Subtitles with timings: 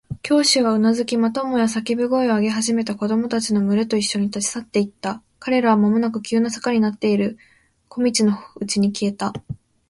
[0.23, 5.21] 教師はうなずき、またもや叫び声を上げ始めた子供たちのむれといっしょに、立ち去っていった。
[5.37, 7.37] 彼らはまもなく急な坂になっている
[7.87, 9.31] 小路のうちに消えた。